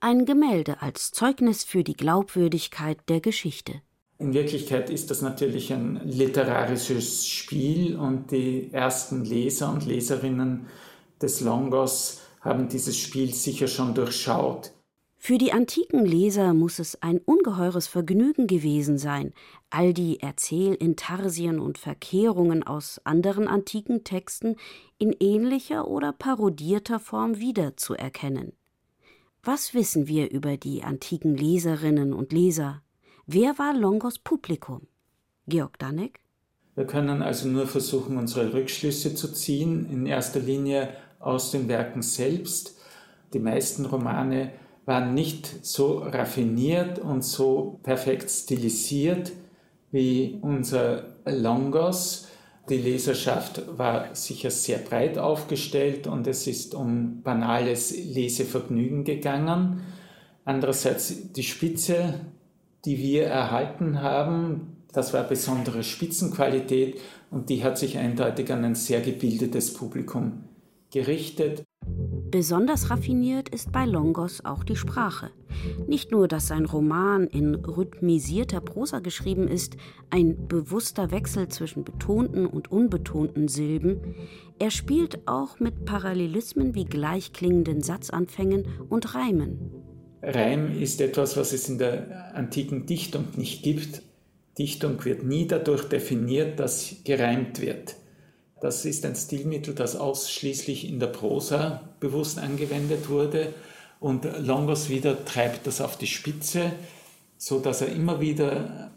Ein 0.00 0.24
Gemälde 0.24 0.80
als 0.80 1.10
Zeugnis 1.10 1.64
für 1.64 1.82
die 1.82 1.94
Glaubwürdigkeit 1.94 2.98
der 3.08 3.20
Geschichte. 3.20 3.82
In 4.18 4.32
Wirklichkeit 4.32 4.88
ist 4.88 5.10
das 5.10 5.20
natürlich 5.20 5.72
ein 5.72 6.00
literarisches 6.04 7.26
Spiel 7.26 7.96
und 7.96 8.30
die 8.30 8.72
ersten 8.72 9.24
Leser 9.24 9.72
und 9.72 9.86
Leserinnen 9.86 10.66
des 11.20 11.40
Longos 11.40 12.20
haben 12.40 12.68
dieses 12.68 12.96
Spiel 12.96 13.34
sicher 13.34 13.66
schon 13.66 13.94
durchschaut. 13.94 14.70
Für 15.20 15.36
die 15.36 15.52
antiken 15.52 16.06
Leser 16.06 16.54
muss 16.54 16.78
es 16.78 17.02
ein 17.02 17.18
ungeheures 17.18 17.88
Vergnügen 17.88 18.46
gewesen 18.46 18.98
sein, 18.98 19.34
all 19.68 19.92
die 19.92 20.20
Erzählintarsien 20.20 21.58
und 21.58 21.76
Verkehrungen 21.76 22.62
aus 22.62 23.00
anderen 23.04 23.48
antiken 23.48 24.04
Texten 24.04 24.56
in 24.96 25.14
ähnlicher 25.18 25.88
oder 25.88 26.12
parodierter 26.12 27.00
Form 27.00 27.38
wiederzuerkennen. 27.38 28.52
Was 29.42 29.74
wissen 29.74 30.06
wir 30.06 30.30
über 30.30 30.56
die 30.56 30.84
antiken 30.84 31.36
Leserinnen 31.36 32.12
und 32.12 32.32
Leser? 32.32 32.82
Wer 33.26 33.58
war 33.58 33.74
Longos 33.74 34.18
Publikum? 34.20 34.86
Georg 35.48 35.78
Danek? 35.78 36.20
Wir 36.76 36.86
können 36.86 37.22
also 37.22 37.48
nur 37.48 37.66
versuchen, 37.66 38.16
unsere 38.18 38.52
Rückschlüsse 38.52 39.14
zu 39.14 39.32
ziehen, 39.32 39.90
in 39.90 40.06
erster 40.06 40.38
Linie 40.38 40.94
aus 41.18 41.50
den 41.50 41.66
Werken 41.66 42.02
selbst. 42.02 42.78
Die 43.32 43.40
meisten 43.40 43.84
Romane 43.84 44.52
waren 44.88 45.12
nicht 45.12 45.66
so 45.66 45.98
raffiniert 45.98 46.98
und 46.98 47.22
so 47.22 47.78
perfekt 47.82 48.30
stilisiert 48.30 49.32
wie 49.90 50.38
unser 50.40 51.16
Longos. 51.26 52.26
Die 52.70 52.78
Leserschaft 52.78 53.62
war 53.76 54.14
sicher 54.14 54.50
sehr 54.50 54.78
breit 54.78 55.18
aufgestellt 55.18 56.06
und 56.06 56.26
es 56.26 56.46
ist 56.46 56.74
um 56.74 57.20
banales 57.22 57.90
Lesevergnügen 57.90 59.04
gegangen. 59.04 59.82
Andererseits 60.46 61.32
die 61.34 61.42
Spitze, 61.42 62.14
die 62.86 62.96
wir 62.96 63.26
erhalten 63.26 64.00
haben, 64.00 64.78
das 64.94 65.12
war 65.12 65.24
besondere 65.24 65.82
Spitzenqualität 65.82 66.98
und 67.30 67.50
die 67.50 67.62
hat 67.62 67.76
sich 67.76 67.98
eindeutig 67.98 68.50
an 68.50 68.64
ein 68.64 68.74
sehr 68.74 69.02
gebildetes 69.02 69.74
Publikum 69.74 70.44
gerichtet. 70.90 71.67
Besonders 72.30 72.90
raffiniert 72.90 73.48
ist 73.48 73.72
bei 73.72 73.86
Longos 73.86 74.44
auch 74.44 74.62
die 74.62 74.76
Sprache. 74.76 75.30
Nicht 75.86 76.10
nur, 76.10 76.28
dass 76.28 76.48
sein 76.48 76.66
Roman 76.66 77.26
in 77.26 77.54
rhythmisierter 77.54 78.60
Prosa 78.60 78.98
geschrieben 79.00 79.48
ist, 79.48 79.76
ein 80.10 80.46
bewusster 80.46 81.10
Wechsel 81.10 81.48
zwischen 81.48 81.84
betonten 81.84 82.46
und 82.46 82.70
unbetonten 82.70 83.48
Silben, 83.48 84.14
er 84.58 84.70
spielt 84.70 85.26
auch 85.26 85.58
mit 85.58 85.84
Parallelismen 85.84 86.74
wie 86.74 86.84
gleichklingenden 86.84 87.80
Satzanfängen 87.80 88.66
und 88.88 89.14
Reimen. 89.14 89.70
Reim 90.22 90.78
ist 90.78 91.00
etwas, 91.00 91.36
was 91.36 91.52
es 91.52 91.68
in 91.68 91.78
der 91.78 92.34
antiken 92.34 92.86
Dichtung 92.86 93.24
nicht 93.36 93.62
gibt. 93.62 94.02
Dichtung 94.58 95.04
wird 95.04 95.22
nie 95.22 95.46
dadurch 95.46 95.84
definiert, 95.84 96.58
dass 96.58 96.96
gereimt 97.04 97.60
wird. 97.60 97.94
Das 98.60 98.84
ist 98.84 99.04
ein 99.06 99.14
Stilmittel, 99.14 99.74
das 99.74 99.96
ausschließlich 99.96 100.88
in 100.88 100.98
der 100.98 101.06
Prosa 101.08 101.88
bewusst 102.00 102.38
angewendet 102.38 103.08
wurde. 103.08 103.54
Und 104.00 104.26
Longos 104.40 104.88
wieder 104.88 105.24
treibt 105.24 105.66
das 105.66 105.80
auf 105.80 105.96
die 105.96 106.06
Spitze, 106.06 106.72
so 107.36 107.60
dass 107.60 107.80
er 107.82 107.88
immer 107.88 108.20
wieder 108.20 108.90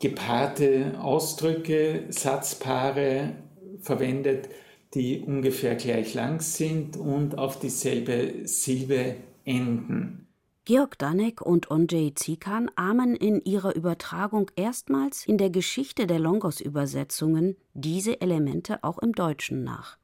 gepaarte 0.00 0.98
Ausdrücke, 1.00 2.04
Satzpaare 2.10 3.32
verwendet, 3.80 4.48
die 4.94 5.20
ungefähr 5.20 5.74
gleich 5.74 6.14
lang 6.14 6.40
sind 6.40 6.96
und 6.96 7.38
auf 7.38 7.58
dieselbe 7.58 8.46
Silbe 8.46 9.16
enden. 9.44 10.25
Georg 10.66 10.98
Danek 10.98 11.42
und 11.42 11.70
Ondřej 11.70 12.16
Zikan 12.16 12.68
ahmen 12.74 13.14
in 13.14 13.40
ihrer 13.44 13.76
Übertragung 13.76 14.50
erstmals 14.56 15.24
in 15.24 15.38
der 15.38 15.48
Geschichte 15.48 16.08
der 16.08 16.18
Longos-Übersetzungen 16.18 17.56
diese 17.74 18.20
Elemente 18.20 18.82
auch 18.82 18.98
im 18.98 19.12
Deutschen 19.12 19.62
nach. 19.62 19.96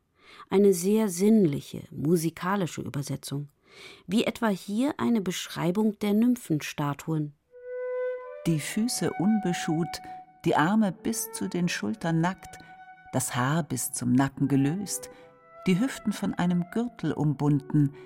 Eine 0.51 0.73
sehr 0.73 1.09
sinnliche, 1.09 1.83
musikalische 1.91 2.81
Übersetzung, 2.81 3.49
wie 4.07 4.23
etwa 4.23 4.47
hier 4.47 4.95
eine 4.99 5.21
Beschreibung 5.21 5.99
der 5.99 6.15
Nymphenstatuen. 6.15 7.33
Die 8.47 8.61
Füße 8.61 9.11
unbeschuht, 9.19 10.01
die 10.45 10.55
Arme 10.55 10.93
bis 10.93 11.33
zu 11.33 11.49
den 11.49 11.69
Schultern 11.69 12.21
nackt, 12.21 12.61
das 13.13 13.35
Haar 13.35 13.65
bis 13.65 13.91
zum 13.91 14.13
Nacken 14.13 14.47
gelöst, 14.47 15.11
die 15.67 15.81
Hüften 15.81 16.13
von 16.13 16.35
einem 16.35 16.67
Gürtel 16.71 17.13
umbunden, 17.13 17.97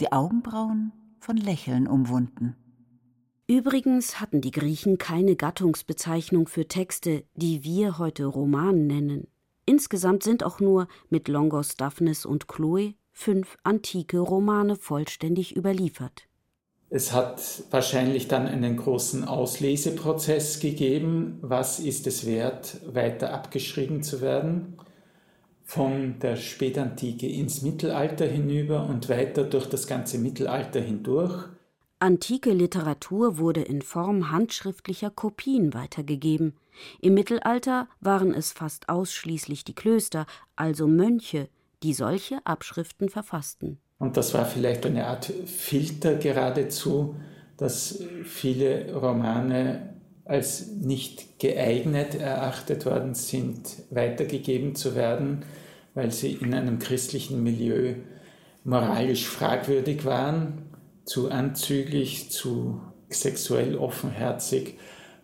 die 0.00 0.10
Augenbrauen 0.10 0.92
von 1.20 1.36
Lächeln 1.36 1.86
umwunden. 1.86 2.56
Übrigens 3.46 4.20
hatten 4.20 4.40
die 4.40 4.50
Griechen 4.50 4.98
keine 4.98 5.34
Gattungsbezeichnung 5.34 6.48
für 6.48 6.68
Texte, 6.68 7.24
die 7.34 7.64
wir 7.64 7.98
heute 7.98 8.26
Roman 8.26 8.86
nennen. 8.86 9.28
Insgesamt 9.64 10.22
sind 10.22 10.44
auch 10.44 10.60
nur 10.60 10.88
mit 11.08 11.28
Longos, 11.28 11.76
Daphnis 11.76 12.26
und 12.26 12.48
Chloe 12.48 12.94
fünf 13.12 13.56
antike 13.64 14.20
Romane 14.20 14.76
vollständig 14.76 15.56
überliefert. 15.56 16.28
Es 16.88 17.12
hat 17.12 17.64
wahrscheinlich 17.70 18.28
dann 18.28 18.46
einen 18.46 18.76
großen 18.76 19.24
Ausleseprozess 19.24 20.60
gegeben. 20.60 21.38
Was 21.42 21.80
ist 21.80 22.06
es 22.06 22.24
wert, 22.26 22.80
weiter 22.86 23.34
abgeschrieben 23.34 24.02
zu 24.02 24.20
werden? 24.20 24.78
Von 25.68 26.18
der 26.20 26.36
Spätantike 26.36 27.28
ins 27.28 27.60
Mittelalter 27.60 28.24
hinüber 28.24 28.86
und 28.86 29.10
weiter 29.10 29.44
durch 29.44 29.66
das 29.66 29.86
ganze 29.86 30.16
Mittelalter 30.16 30.80
hindurch. 30.80 31.44
Antike 31.98 32.54
Literatur 32.54 33.36
wurde 33.36 33.60
in 33.60 33.82
Form 33.82 34.30
handschriftlicher 34.30 35.10
Kopien 35.10 35.74
weitergegeben. 35.74 36.54
Im 37.02 37.12
Mittelalter 37.12 37.86
waren 38.00 38.32
es 38.32 38.52
fast 38.52 38.88
ausschließlich 38.88 39.62
die 39.62 39.74
Klöster, 39.74 40.24
also 40.56 40.86
Mönche, 40.86 41.50
die 41.82 41.92
solche 41.92 42.38
Abschriften 42.44 43.10
verfassten. 43.10 43.76
Und 43.98 44.16
das 44.16 44.32
war 44.32 44.46
vielleicht 44.46 44.86
eine 44.86 45.06
Art 45.06 45.26
Filter 45.26 46.14
geradezu, 46.14 47.14
dass 47.58 48.02
viele 48.24 48.94
Romane 48.94 49.97
als 50.28 50.68
nicht 50.72 51.40
geeignet 51.40 52.14
erachtet 52.14 52.84
worden 52.84 53.14
sind, 53.14 53.60
weitergegeben 53.90 54.74
zu 54.74 54.94
werden, 54.94 55.46
weil 55.94 56.12
sie 56.12 56.32
in 56.32 56.52
einem 56.52 56.78
christlichen 56.78 57.42
Milieu 57.42 57.94
moralisch 58.62 59.26
fragwürdig 59.26 60.04
waren, 60.04 60.70
zu 61.06 61.30
anzüglich, 61.30 62.30
zu 62.30 62.82
sexuell 63.08 63.76
offenherzig 63.76 64.74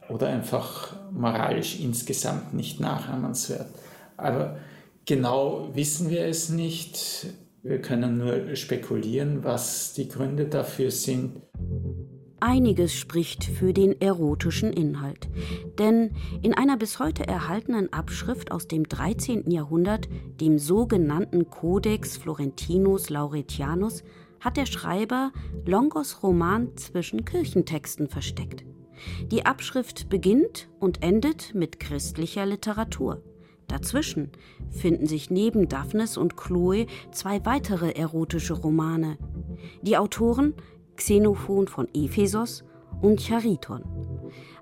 oder 0.09 0.29
einfach 0.29 0.97
moralisch 1.13 1.79
insgesamt 1.81 2.55
nicht 2.55 2.81
nachahmenswert. 2.81 3.69
Aber 4.17 4.57
genau 5.05 5.69
wissen 5.75 6.09
wir 6.09 6.25
es 6.25 6.49
nicht. 6.49 7.27
Wir 7.63 7.81
können 7.83 8.17
nur 8.17 8.57
spekulieren, 8.57 9.45
was 9.45 9.93
die 9.93 10.09
Gründe 10.09 10.47
dafür 10.47 10.91
sind. 10.91 11.43
Einiges 12.45 12.93
spricht 12.93 13.43
für 13.43 13.73
den 13.73 13.99
erotischen 14.03 14.71
Inhalt. 14.71 15.31
Denn 15.79 16.11
in 16.43 16.53
einer 16.53 16.77
bis 16.77 16.99
heute 16.99 17.27
erhaltenen 17.27 17.91
Abschrift 17.91 18.53
aus 18.53 18.69
dem 18.69 18.87
13. 18.87 19.51
Jahrhundert, 19.51 20.11
dem 20.43 20.59
sogenannten 20.59 21.49
Codex 21.49 22.19
Florentinus 22.19 23.09
Lauretianus, 23.09 24.05
hat 24.41 24.59
der 24.59 24.67
Schreiber 24.67 25.33
Longos 25.65 26.23
Roman 26.23 26.77
zwischen 26.77 27.25
Kirchentexten 27.25 28.09
versteckt. 28.09 28.67
Die 29.31 29.47
Abschrift 29.47 30.11
beginnt 30.11 30.69
und 30.79 31.03
endet 31.03 31.55
mit 31.55 31.81
christlicher 31.81 32.45
Literatur. 32.45 33.23
Dazwischen 33.69 34.31
finden 34.69 35.07
sich 35.07 35.31
neben 35.31 35.71
Daphnis 35.71 36.19
und 36.19 36.37
Chloe 36.37 36.87
zwei 37.11 37.45
weitere 37.47 37.93
erotische 37.93 38.53
Romane. 38.53 39.17
Die 39.81 39.97
Autoren 39.97 40.53
Xenophon 40.97 41.69
von 41.69 41.89
Ephesos 41.95 42.65
und 43.03 43.21
Chariton. 43.21 43.83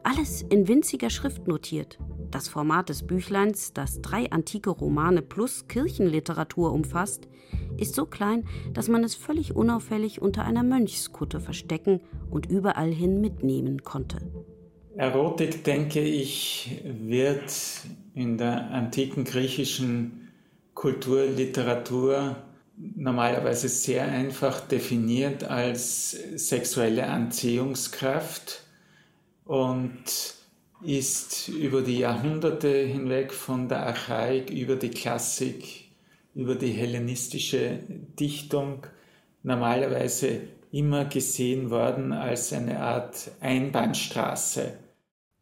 Alles 0.03 0.43
in 0.43 0.69
winziger 0.69 1.11
Schrift 1.11 1.47
notiert. 1.47 1.99
Das 2.31 2.49
Format 2.49 2.89
des 2.89 3.07
Büchleins, 3.07 3.73
das 3.73 4.01
drei 4.01 4.31
antike 4.33 4.71
Romane 4.71 5.23
plus 5.23 5.69
Kirchenliteratur 5.69 6.73
umfasst, 6.73 7.29
ist 7.77 7.95
so 7.95 8.07
klein, 8.07 8.47
dass 8.73 8.89
man 8.89 9.05
es 9.05 9.15
völlig 9.15 9.55
unauffällig 9.55 10.21
unter 10.21 10.45
einer 10.45 10.63
Mönchskutte 10.63 11.41
verstecken 11.41 12.01
und 12.31 12.47
überall 12.47 12.91
hin 12.91 13.21
mitnehmen 13.21 13.83
konnte. 13.83 14.19
Erotik, 14.97 15.65
denke 15.65 16.01
ich, 16.01 16.83
wird 16.85 17.53
in 18.15 18.39
der 18.39 18.71
antiken 18.71 19.25
griechischen 19.25 20.29
Kulturliteratur 20.75 22.37
normalerweise 22.97 23.69
sehr 23.69 24.05
einfach 24.05 24.61
definiert 24.61 25.45
als 25.45 26.11
sexuelle 26.35 27.07
Anziehungskraft 27.07 28.65
und 29.45 30.05
ist 30.83 31.49
über 31.49 31.83
die 31.83 31.99
Jahrhunderte 31.99 32.69
hinweg 32.69 33.33
von 33.33 33.69
der 33.69 33.87
Archaik 33.87 34.51
über 34.51 34.77
die 34.77 34.91
Klassik, 34.91 35.91
über 36.35 36.55
die 36.55 36.73
hellenistische 36.73 37.79
Dichtung 38.19 38.87
normalerweise 39.43 40.41
immer 40.73 41.05
gesehen 41.05 41.71
worden 41.71 42.13
als 42.13 42.53
eine 42.53 42.81
Art 42.81 43.31
Einbahnstraße. 43.41 44.79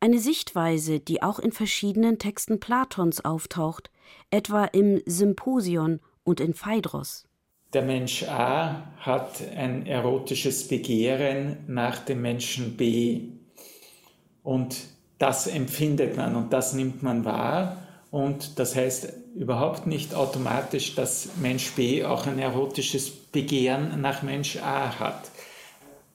Eine 0.01 0.19
Sichtweise, 0.19 0.99
die 0.99 1.23
auch 1.23 1.39
in 1.39 1.53
verschiedenen 1.53 2.19
Texten 2.19 2.59
Platons 2.59 3.25
auftaucht, 3.25 3.91
etwa 4.31 4.65
im 4.65 5.03
Symposion 5.07 6.01
und 6.25 6.41
in 6.41 6.55
Phaedros. 6.55 7.30
Der 7.73 7.83
Mensch 7.83 8.25
A 8.25 8.83
hat 8.99 9.41
ein 9.57 9.87
erotisches 9.87 10.67
Begehren 10.67 11.59
nach 11.69 11.99
dem 12.01 12.21
Menschen 12.21 12.77
B. 12.77 13.29
Und 14.43 14.77
das 15.19 15.47
empfindet 15.47 16.17
man 16.17 16.35
und 16.35 16.53
das 16.53 16.73
nimmt 16.73 17.03
man 17.03 17.25
wahr. 17.25 17.77
Und 18.11 18.59
das 18.59 18.75
heißt 18.75 19.13
überhaupt 19.37 19.87
nicht 19.87 20.15
automatisch, 20.15 20.97
dass 20.97 21.37
Mensch 21.41 21.71
B 21.73 22.05
auch 22.05 22.27
ein 22.27 22.41
erotisches 22.41 23.09
Begehren 23.09 24.01
nach 24.01 24.23
Mensch 24.23 24.57
A 24.57 24.99
hat. 24.99 25.31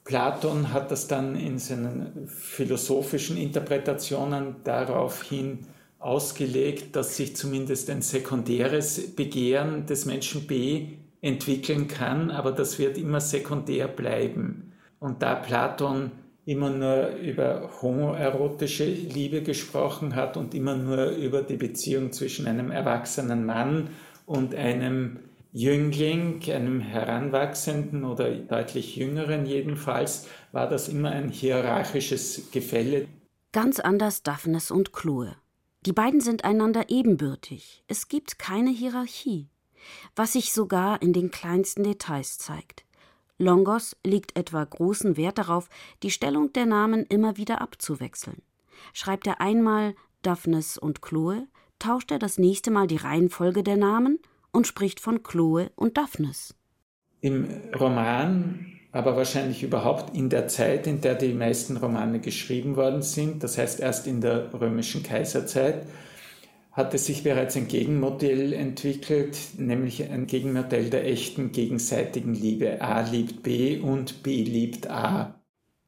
Platon 0.04 0.74
hat 0.74 0.92
das 0.92 1.08
dann 1.08 1.36
in 1.36 1.58
seinen 1.58 2.28
philosophischen 2.28 3.38
Interpretationen 3.38 4.58
daraufhin 4.66 5.66
ausgelegt, 6.00 6.96
dass 6.96 7.16
sich 7.16 7.36
zumindest 7.36 7.90
ein 7.90 8.02
sekundäres 8.02 9.16
Begehren 9.16 9.86
des 9.86 10.06
Menschen 10.06 10.46
B 10.46 10.98
entwickeln 11.26 11.88
kann, 11.88 12.30
aber 12.30 12.52
das 12.52 12.78
wird 12.78 12.98
immer 12.98 13.20
sekundär 13.20 13.88
bleiben. 13.88 14.74
Und 15.00 15.24
da 15.24 15.36
Platon 15.36 16.12
immer 16.46 16.70
nur 16.70 17.16
über 17.16 17.72
homoerotische 17.82 18.86
Liebe 18.86 19.42
gesprochen 19.42 20.16
hat 20.16 20.38
und 20.38 20.54
immer 20.54 20.76
nur 20.76 21.08
über 21.08 21.42
die 21.42 21.58
Beziehung 21.58 22.12
zwischen 22.12 22.46
einem 22.48 22.70
erwachsenen 22.70 23.46
Mann 23.46 23.90
und 24.28 24.54
einem 24.54 25.20
Jüngling, 25.52 26.42
einem 26.52 26.82
Heranwachsenden 26.82 28.04
oder 28.04 28.30
deutlich 28.30 28.96
Jüngeren 28.96 29.46
jedenfalls, 29.48 30.28
war 30.52 30.70
das 30.70 30.90
immer 30.90 31.10
ein 31.10 31.30
hierarchisches 31.30 32.52
Gefälle. 32.52 33.08
Ganz 33.52 33.80
anders 33.80 34.22
Daphnis 34.22 34.70
und 34.70 34.94
Chloe. 34.94 35.36
Die 35.86 35.94
beiden 35.94 36.20
sind 36.20 36.44
einander 36.44 36.86
ebenbürtig. 36.90 37.84
Es 37.88 38.10
gibt 38.10 38.38
keine 38.38 38.70
Hierarchie. 38.70 39.50
Was 40.16 40.34
sich 40.34 40.54
sogar 40.54 41.02
in 41.02 41.14
den 41.14 41.32
kleinsten 41.32 41.84
Details 41.84 42.38
zeigt. 42.38 42.86
Longos 43.38 43.98
legt 44.06 44.38
etwa 44.38 44.64
großen 44.64 45.18
Wert 45.18 45.38
darauf, 45.38 45.70
die 46.04 46.12
Stellung 46.12 46.54
der 46.54 46.66
Namen 46.66 47.06
immer 47.08 47.38
wieder 47.38 47.62
abzuwechseln. 47.62 48.42
Schreibt 48.94 49.28
er 49.28 49.42
einmal 49.42 49.96
Daphnis 50.22 50.78
und 50.78 51.02
Chloe, 51.02 51.48
tauscht 51.80 52.12
er 52.12 52.20
das 52.20 52.38
nächste 52.38 52.72
Mal 52.72 52.88
die 52.88 52.96
Reihenfolge 52.96 53.64
der 53.64 53.78
Namen 53.78 54.20
und 54.52 54.68
spricht 54.68 55.00
von 55.00 55.22
Chloe 55.22 55.70
und 55.76 55.98
Daphnis. 55.98 56.56
Im 57.20 57.48
Roman, 57.78 58.66
aber 58.92 59.18
wahrscheinlich 59.18 59.64
überhaupt 59.64 60.16
in 60.16 60.30
der 60.30 60.48
Zeit, 60.48 60.88
in 60.88 61.02
der 61.02 61.16
die 61.16 61.34
meisten 61.34 61.76
Romane 61.76 62.22
geschrieben 62.22 62.78
worden 62.78 63.02
sind, 63.02 63.44
das 63.44 63.58
heißt 63.58 63.82
erst 63.82 64.08
in 64.08 64.22
der 64.22 64.54
römischen 64.54 65.04
Kaiserzeit, 65.04 65.86
hatte 66.76 66.98
sich 66.98 67.24
bereits 67.24 67.56
ein 67.56 67.70
Gegenmodell 67.70 68.52
entwickelt, 68.52 69.38
nämlich 69.58 70.04
ein 70.12 70.28
Gegenmodell 70.28 70.90
der 70.90 71.08
echten 71.08 71.54
gegenseitigen 71.54 72.36
Liebe. 72.36 72.82
A 72.82 73.10
liebt 73.10 73.44
B 73.44 73.80
und 73.80 74.24
B 74.24 74.44
liebt 74.44 74.90
A. 74.90 75.40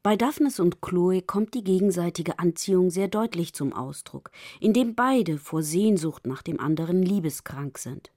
Bei 0.02 0.16
Daphnis 0.16 0.58
und 0.58 0.80
Chloe 0.80 1.20
kommt 1.20 1.52
die 1.52 1.62
gegenseitige 1.62 2.38
Anziehung 2.38 2.88
sehr 2.88 3.08
deutlich 3.08 3.52
zum 3.52 3.74
Ausdruck, 3.74 4.30
indem 4.60 4.94
beide 4.94 5.36
vor 5.36 5.62
Sehnsucht 5.62 6.26
nach 6.26 6.40
dem 6.40 6.58
anderen 6.58 7.02
liebeskrank 7.02 7.76
sind. 7.76 8.10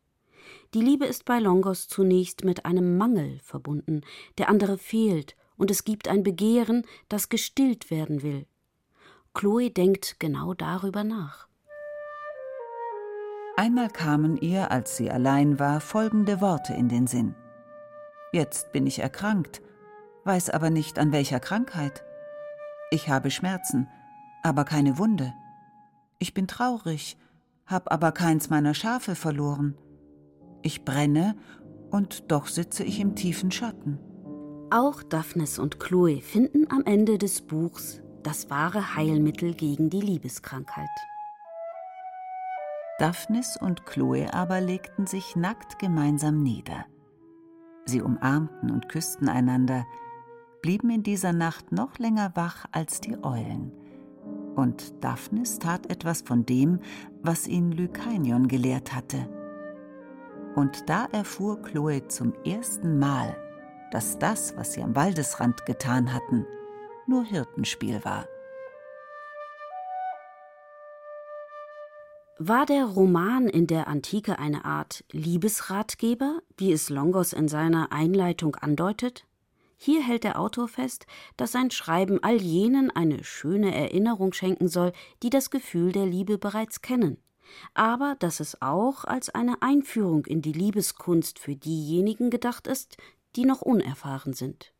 Die 0.74 0.82
Liebe 0.82 1.06
ist 1.06 1.26
bei 1.26 1.40
Longos 1.40 1.90
zunächst 1.90 2.46
mit 2.46 2.66
einem 2.66 2.98
Mangel 2.98 3.40
verbunden, 3.44 4.02
der 4.38 4.48
andere 4.48 4.78
fehlt, 4.78 5.36
und 5.58 5.70
es 5.70 5.84
gibt 5.84 6.08
ein 6.08 6.24
Begehren, 6.24 6.86
das 7.10 7.28
gestillt 7.28 7.92
werden 7.92 8.24
will. 8.24 8.46
Chloe 9.34 9.70
denkt 9.70 10.16
genau 10.20 10.54
darüber 10.54 11.04
nach. 11.04 11.51
Einmal 13.62 13.90
kamen 13.90 14.38
ihr, 14.38 14.72
als 14.72 14.98
sie 14.98 15.12
allein 15.12 15.60
war, 15.60 15.82
folgende 15.82 16.42
Worte 16.42 16.74
in 16.74 16.90
den 16.90 17.06
Sinn. 17.06 17.36
Jetzt 18.34 18.72
bin 18.72 18.88
ich 18.88 18.98
erkrankt, 18.98 19.62
weiß 20.24 20.50
aber 20.50 20.72
nicht 20.72 20.98
an 20.98 21.12
welcher 21.12 21.40
Krankheit. 21.40 22.04
Ich 22.90 23.08
habe 23.08 23.30
Schmerzen, 23.30 23.88
aber 24.42 24.66
keine 24.66 24.98
Wunde. 24.98 25.32
Ich 26.18 26.34
bin 26.34 26.48
traurig, 26.48 27.18
hab 27.68 27.92
aber 27.92 28.12
keins 28.14 28.50
meiner 28.50 28.74
Schafe 28.74 29.14
verloren. 29.14 29.78
Ich 30.64 30.84
brenne, 30.84 31.36
und 31.92 32.32
doch 32.32 32.48
sitze 32.48 32.84
ich 32.84 33.00
im 33.00 33.14
tiefen 33.14 33.52
Schatten. 33.52 34.00
Auch 34.72 35.04
Daphnis 35.04 35.60
und 35.60 35.80
Chloe 35.80 36.22
finden 36.22 36.66
am 36.72 36.84
Ende 36.86 37.20
des 37.20 37.42
Buchs 37.42 38.02
das 38.24 38.50
wahre 38.50 38.96
Heilmittel 38.96 39.54
gegen 39.54 39.92
die 39.92 40.02
Liebeskrankheit. 40.02 40.90
Daphnis 43.02 43.58
und 43.58 43.88
Chloe 43.88 44.32
aber 44.32 44.62
legten 44.62 45.08
sich 45.08 45.36
nackt 45.36 45.80
gemeinsam 45.80 46.44
nieder. 46.44 46.86
Sie 47.86 48.00
umarmten 48.00 48.70
und 48.70 48.90
küssten 48.90 49.28
einander, 49.28 49.88
blieben 50.62 50.92
in 50.92 51.02
dieser 51.02 51.34
Nacht 51.34 51.72
noch 51.72 51.98
länger 51.98 52.34
wach 52.36 52.68
als 52.72 53.02
die 53.02 53.18
Eulen. 53.24 53.72
Und 54.56 55.04
Daphnis 55.04 55.58
tat 55.58 55.90
etwas 55.90 56.22
von 56.22 56.46
dem, 56.46 56.80
was 57.24 57.48
ihn 57.48 57.72
Lykainion 57.72 58.48
gelehrt 58.48 58.94
hatte. 58.94 59.28
Und 60.54 60.88
da 60.88 61.06
erfuhr 61.12 61.60
Chloe 61.64 62.08
zum 62.08 62.34
ersten 62.46 63.00
Mal, 63.00 63.36
dass 63.90 64.20
das, 64.20 64.56
was 64.58 64.74
sie 64.74 64.84
am 64.84 64.96
Waldesrand 64.96 65.66
getan 65.66 66.14
hatten, 66.14 66.46
nur 67.08 67.24
Hirtenspiel 67.24 68.06
war. 68.06 68.28
War 72.44 72.66
der 72.66 72.86
Roman 72.86 73.48
in 73.48 73.68
der 73.68 73.88
Antike 73.88 74.40
eine 74.40 74.66
Art 74.66 75.04
Liebesratgeber, 75.12 76.42
wie 76.58 76.72
es 76.72 76.90
Longos 76.90 77.34
in 77.34 77.48
seiner 77.48 77.92
Einleitung 77.92 78.56
andeutet? 78.56 79.28
Hier 79.78 80.02
hält 80.02 80.24
der 80.24 80.40
Autor 80.40 80.68
fest, 80.68 81.06
dass 81.38 81.52
sein 81.52 81.70
Schreiben 81.70 82.18
all 82.24 82.42
jenen 82.42 82.90
eine 82.90 83.24
schöne 83.24 83.76
Erinnerung 83.76 84.34
schenken 84.34 84.70
soll, 84.70 84.92
die 85.22 85.30
das 85.30 85.52
Gefühl 85.52 85.92
der 85.92 86.08
Liebe 86.08 86.40
bereits 86.40 86.82
kennen, 86.82 87.18
aber 87.76 88.16
dass 88.18 88.40
es 88.40 88.60
auch 88.60 89.06
als 89.06 89.30
eine 89.30 89.62
Einführung 89.62 90.26
in 90.26 90.42
die 90.42 90.54
Liebeskunst 90.54 91.38
für 91.38 91.56
diejenigen 91.56 92.32
gedacht 92.32 92.66
ist, 92.66 92.98
die 93.36 93.46
noch 93.46 93.62
unerfahren 93.62 94.34
sind. 94.34 94.74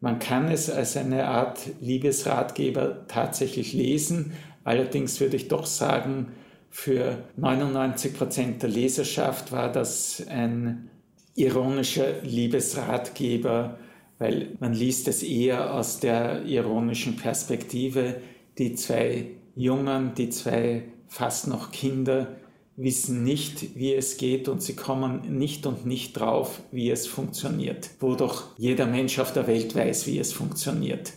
Man 0.00 0.18
kann 0.18 0.48
es 0.48 0.68
als 0.68 0.98
eine 0.98 1.28
Art 1.28 1.66
Liebesratgeber 1.80 3.06
tatsächlich 3.08 3.72
lesen, 3.72 4.34
allerdings 4.64 5.18
würde 5.18 5.36
ich 5.36 5.48
doch 5.48 5.64
sagen, 5.64 6.34
für 6.70 7.24
99 7.36 8.14
Prozent 8.16 8.62
der 8.62 8.70
Leserschaft 8.70 9.52
war 9.52 9.70
das 9.72 10.24
ein 10.28 10.90
ironischer 11.34 12.22
Liebesratgeber, 12.22 13.78
weil 14.18 14.56
man 14.60 14.74
liest 14.74 15.08
es 15.08 15.22
eher 15.22 15.74
aus 15.74 16.00
der 16.00 16.44
ironischen 16.44 17.16
Perspektive. 17.16 18.20
Die 18.58 18.74
zwei 18.74 19.26
Jungen, 19.54 20.14
die 20.14 20.30
zwei 20.30 20.84
fast 21.06 21.46
noch 21.46 21.70
Kinder, 21.70 22.36
wissen 22.76 23.24
nicht, 23.24 23.76
wie 23.76 23.94
es 23.94 24.16
geht 24.18 24.48
und 24.48 24.62
sie 24.62 24.76
kommen 24.76 25.38
nicht 25.38 25.66
und 25.66 25.84
nicht 25.84 26.12
drauf, 26.12 26.62
wie 26.70 26.90
es 26.90 27.06
funktioniert, 27.06 27.90
wo 27.98 28.14
doch 28.14 28.56
jeder 28.56 28.86
Mensch 28.86 29.18
auf 29.18 29.32
der 29.32 29.46
Welt 29.46 29.74
weiß, 29.74 30.06
wie 30.06 30.18
es 30.18 30.32
funktioniert. 30.32 31.12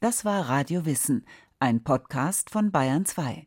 Das 0.00 0.24
war 0.24 0.48
Radio 0.48 0.84
Wissen 0.84 1.26
ein 1.58 1.82
Podcast 1.82 2.50
von 2.50 2.70
Bayern 2.70 3.06
2. 3.06 3.46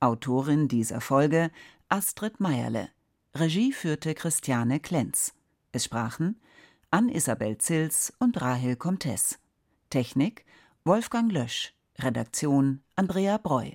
Autorin 0.00 0.68
dieser 0.68 1.02
Folge 1.02 1.50
Astrid 1.90 2.40
Meierle. 2.40 2.88
Regie 3.34 3.72
führte 3.72 4.14
Christiane 4.14 4.80
Klenz. 4.80 5.34
Es 5.70 5.84
sprachen 5.84 6.40
Ann-Isabel 6.90 7.58
Zils 7.58 8.10
und 8.18 8.40
Rahel 8.40 8.76
Comtes. 8.76 9.38
Technik 9.90 10.46
Wolfgang 10.84 11.30
Lösch. 11.30 11.74
Redaktion 11.98 12.82
Andrea 12.96 13.36
Breu. 13.36 13.72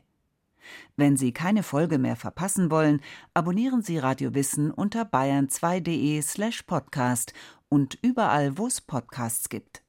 Wenn 0.95 1.15
Sie 1.15 1.31
keine 1.31 1.61
Folge 1.61 1.99
mehr 1.99 2.15
verpassen 2.15 2.71
wollen, 2.71 2.99
abonnieren 3.35 3.83
Sie 3.83 3.99
Radio 3.99 4.33
Wissen 4.33 4.71
unter 4.71 5.03
bayern2.de 5.03 6.19
slash 6.23 6.63
podcast 6.63 7.31
und 7.69 7.99
überall, 8.01 8.57
wo 8.57 8.65
es 8.65 8.81
Podcasts 8.81 9.49
gibt. 9.49 9.83